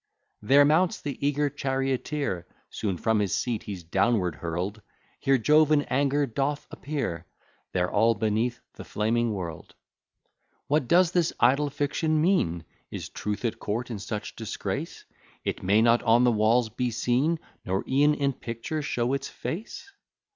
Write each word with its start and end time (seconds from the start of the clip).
There 0.41 0.65
mounts 0.65 0.99
the 0.99 1.23
eager 1.23 1.47
charioteer; 1.47 2.47
Soon 2.71 2.97
from 2.97 3.19
his 3.19 3.35
seat 3.35 3.61
he's 3.61 3.83
downward 3.83 4.33
hurl'd; 4.37 4.81
Here 5.19 5.37
Jove 5.37 5.71
in 5.71 5.83
anger 5.83 6.25
doth 6.25 6.65
appear, 6.71 7.27
There 7.73 7.91
all, 7.91 8.15
beneath, 8.15 8.61
the 8.73 8.83
flaming 8.83 9.31
world. 9.31 9.75
What 10.65 10.87
does 10.87 11.11
this 11.11 11.33
idle 11.39 11.69
fiction 11.69 12.19
mean? 12.19 12.65
Is 12.89 13.09
truth 13.09 13.45
at 13.45 13.59
court 13.59 13.91
in 13.91 13.99
such 13.99 14.35
disgrace, 14.35 15.05
It 15.43 15.61
may 15.61 15.83
not 15.83 16.01
on 16.01 16.23
the 16.23 16.31
walls 16.31 16.69
be 16.69 16.89
seen, 16.89 17.37
Nor 17.63 17.83
e'en 17.87 18.15
in 18.15 18.33
picture 18.33 18.81
show 18.81 19.13
its 19.13 19.27
face? 19.27 19.87